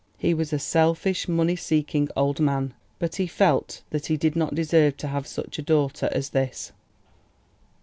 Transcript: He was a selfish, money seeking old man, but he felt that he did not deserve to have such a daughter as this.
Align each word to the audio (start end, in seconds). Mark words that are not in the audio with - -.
He 0.17 0.33
was 0.33 0.51
a 0.51 0.57
selfish, 0.57 1.27
money 1.27 1.55
seeking 1.55 2.09
old 2.17 2.39
man, 2.39 2.73
but 2.97 3.17
he 3.17 3.27
felt 3.27 3.83
that 3.91 4.07
he 4.07 4.17
did 4.17 4.35
not 4.35 4.55
deserve 4.55 4.97
to 4.97 5.07
have 5.09 5.27
such 5.27 5.59
a 5.59 5.61
daughter 5.61 6.09
as 6.11 6.31
this. 6.31 6.71